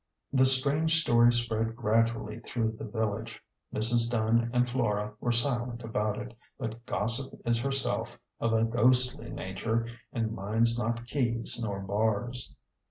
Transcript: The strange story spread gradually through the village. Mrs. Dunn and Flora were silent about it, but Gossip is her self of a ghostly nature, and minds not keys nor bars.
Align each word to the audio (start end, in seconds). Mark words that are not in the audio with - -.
The 0.33 0.45
strange 0.45 0.99
story 0.99 1.31
spread 1.31 1.75
gradually 1.75 2.39
through 2.39 2.71
the 2.79 2.85
village. 2.85 3.39
Mrs. 3.71 4.09
Dunn 4.09 4.49
and 4.51 4.67
Flora 4.67 5.13
were 5.19 5.31
silent 5.31 5.83
about 5.83 6.17
it, 6.17 6.35
but 6.57 6.83
Gossip 6.87 7.39
is 7.45 7.59
her 7.59 7.71
self 7.71 8.17
of 8.39 8.51
a 8.51 8.63
ghostly 8.63 9.29
nature, 9.29 9.85
and 10.11 10.33
minds 10.33 10.75
not 10.75 11.05
keys 11.05 11.59
nor 11.61 11.81
bars. 11.81 12.55